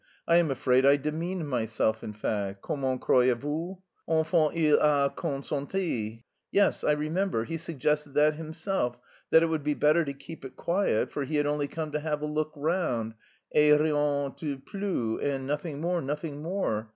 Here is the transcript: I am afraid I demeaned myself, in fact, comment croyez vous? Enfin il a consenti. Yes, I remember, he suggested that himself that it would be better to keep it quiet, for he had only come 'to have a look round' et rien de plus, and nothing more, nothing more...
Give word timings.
I 0.27 0.37
am 0.37 0.49
afraid 0.49 0.83
I 0.83 0.95
demeaned 0.95 1.47
myself, 1.47 2.03
in 2.03 2.13
fact, 2.13 2.63
comment 2.63 2.99
croyez 3.01 3.37
vous? 3.37 3.77
Enfin 4.09 4.49
il 4.55 4.79
a 4.79 5.13
consenti. 5.15 6.23
Yes, 6.51 6.83
I 6.83 6.93
remember, 6.93 7.43
he 7.43 7.55
suggested 7.57 8.15
that 8.15 8.33
himself 8.33 8.97
that 9.29 9.43
it 9.43 9.45
would 9.45 9.63
be 9.63 9.75
better 9.75 10.03
to 10.03 10.13
keep 10.13 10.43
it 10.43 10.55
quiet, 10.55 11.11
for 11.11 11.23
he 11.23 11.35
had 11.35 11.45
only 11.45 11.67
come 11.67 11.91
'to 11.91 11.99
have 11.99 12.23
a 12.23 12.25
look 12.25 12.51
round' 12.55 13.13
et 13.53 13.79
rien 13.79 14.33
de 14.35 14.55
plus, 14.55 15.21
and 15.21 15.45
nothing 15.45 15.79
more, 15.79 16.01
nothing 16.01 16.41
more... 16.41 16.89